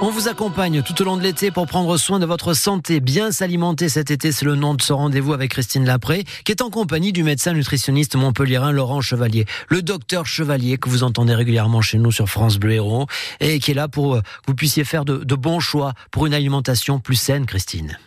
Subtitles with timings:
[0.00, 3.00] On vous accompagne tout au long de l'été pour prendre soin de votre santé.
[3.00, 6.62] Bien s'alimenter cet été, c'est le nom de ce rendez-vous avec Christine Lapré, qui est
[6.62, 9.46] en compagnie du médecin nutritionniste montpelliérain Laurent Chevalier.
[9.68, 13.06] Le docteur Chevalier que vous entendez régulièrement chez nous sur France Bleu Héros
[13.40, 16.34] et qui est là pour euh, que vous puissiez faire de bons choix pour une
[16.34, 17.98] alimentation plus saine, Christine.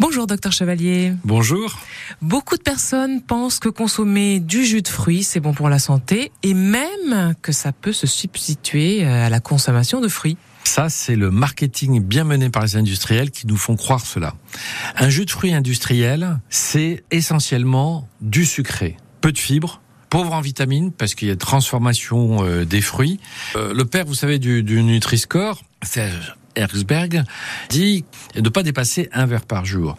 [0.00, 1.12] Bonjour docteur Chevalier.
[1.24, 1.78] Bonjour.
[2.22, 6.32] Beaucoup de personnes pensent que consommer du jus de fruits, c'est bon pour la santé
[6.42, 10.38] et même que ça peut se substituer euh, à la consommation de fruits.
[10.64, 14.32] Ça, c'est le marketing bien mené par les industriels qui nous font croire cela.
[14.96, 20.92] Un jus de fruits industriel, c'est essentiellement du sucré, peu de fibres, pauvre en vitamines
[20.92, 23.20] parce qu'il y a transformation euh, des fruits.
[23.54, 27.24] Euh, le père, vous savez, du, du Nutri-Score, Serge Herzberg,
[27.68, 29.96] dit de ne pas dépasser un verre par jour.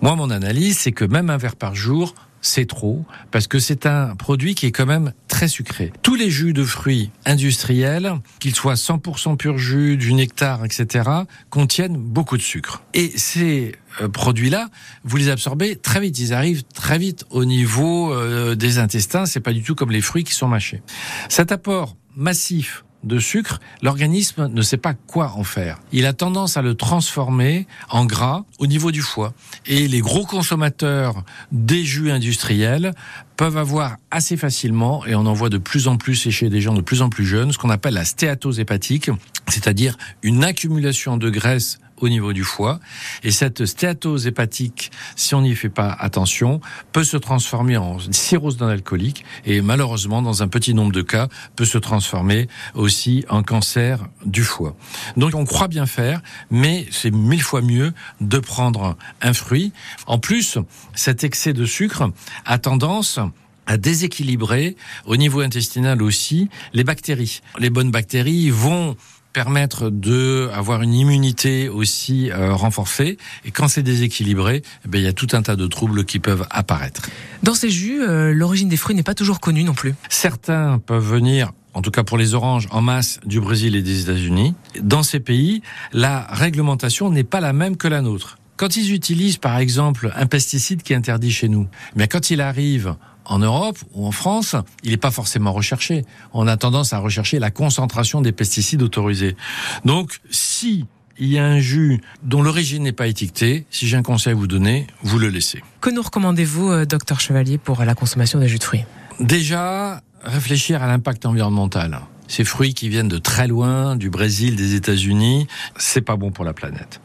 [0.00, 3.86] Moi, mon analyse, c'est que même un verre par jour, c'est trop, parce que c'est
[3.86, 5.92] un produit qui est quand même très sucré.
[6.02, 11.08] Tous les jus de fruits industriels, qu'ils soient 100% pur jus, du nectar, etc.,
[11.50, 12.82] contiennent beaucoup de sucre.
[12.94, 14.68] Et ces euh, produits-là,
[15.04, 16.18] vous les absorbez très vite.
[16.18, 19.24] Ils arrivent très vite au niveau euh, des intestins.
[19.24, 20.82] C'est pas du tout comme les fruits qui sont mâchés.
[21.28, 25.78] Cet apport massif de sucre, l'organisme ne sait pas quoi en faire.
[25.92, 29.32] Il a tendance à le transformer en gras au niveau du foie.
[29.66, 32.92] Et les gros consommateurs des jus industriels
[33.36, 36.74] peuvent avoir assez facilement, et on en voit de plus en plus chez des gens
[36.74, 39.10] de plus en plus jeunes, ce qu'on appelle la stéatose hépatique,
[39.48, 42.80] c'est-à-dire une accumulation de graisse au niveau du foie.
[43.22, 46.60] Et cette stéatose hépatique, si on n'y fait pas attention,
[46.92, 51.28] peut se transformer en cirrhose non alcoolique et malheureusement, dans un petit nombre de cas,
[51.56, 54.76] peut se transformer aussi en cancer du foie.
[55.16, 59.72] Donc on croit bien faire, mais c'est mille fois mieux de prendre un fruit.
[60.06, 60.58] En plus,
[60.94, 62.10] cet excès de sucre
[62.44, 63.20] a tendance
[63.66, 67.40] à déséquilibrer au niveau intestinal aussi les bactéries.
[67.58, 68.96] Les bonnes bactéries vont
[69.32, 73.18] permettre de avoir une immunité aussi euh, renforcée.
[73.44, 76.18] Et quand c'est déséquilibré, eh bien, il y a tout un tas de troubles qui
[76.18, 77.02] peuvent apparaître.
[77.42, 79.94] Dans ces jus, euh, l'origine des fruits n'est pas toujours connue non plus.
[80.08, 84.02] Certains peuvent venir en tout cas pour les oranges, en masse du Brésil et des
[84.02, 84.54] États-Unis.
[84.82, 85.62] Dans ces pays,
[85.92, 88.36] la réglementation n'est pas la même que la nôtre.
[88.56, 92.40] Quand ils utilisent, par exemple, un pesticide qui est interdit chez nous, mais quand il
[92.40, 96.04] arrive en Europe ou en France, il n'est pas forcément recherché.
[96.32, 99.36] On a tendance à rechercher la concentration des pesticides autorisés.
[99.84, 100.86] Donc, si
[101.18, 104.36] il y a un jus dont l'origine n'est pas étiquetée, si j'ai un conseil à
[104.36, 105.62] vous donner, vous le laissez.
[105.80, 108.84] Que nous recommandez-vous, euh, docteur Chevalier, pour la consommation des jus de fruits?
[109.20, 112.00] Déjà, réfléchir à l'impact environnemental.
[112.32, 116.46] Ces fruits qui viennent de très loin, du Brésil, des États-Unis, c'est pas bon pour
[116.46, 117.02] la planète.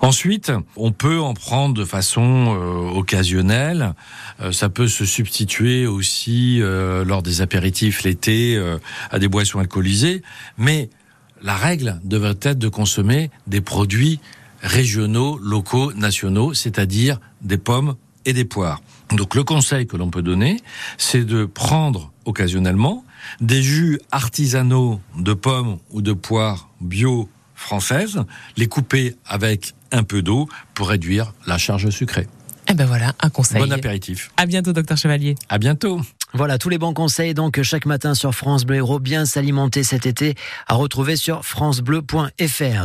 [0.00, 3.92] Ensuite, on peut en prendre de façon euh, occasionnelle.
[4.40, 8.78] Euh, ça peut se substituer aussi euh, lors des apéritifs l'été euh,
[9.10, 10.22] à des boissons alcoolisées.
[10.56, 10.88] Mais
[11.42, 14.18] la règle devrait être de consommer des produits
[14.62, 18.80] régionaux, locaux, nationaux, c'est-à-dire des pommes et des poires.
[19.10, 20.56] Donc le conseil que l'on peut donner,
[20.98, 23.04] c'est de prendre occasionnellement
[23.40, 28.22] des jus artisanaux de pommes ou de poires bio françaises,
[28.56, 32.26] les couper avec un peu d'eau pour réduire la charge sucrée.
[32.68, 33.60] Eh ben voilà, un conseil.
[33.60, 34.30] Bon apéritif.
[34.36, 35.34] À bientôt, docteur Chevalier.
[35.48, 36.00] À bientôt.
[36.32, 40.04] Voilà tous les bons conseils donc chaque matin sur France Bleu Héros, bien s'alimenter cet
[40.04, 40.34] été
[40.66, 42.82] à retrouver sur francebleu.fr.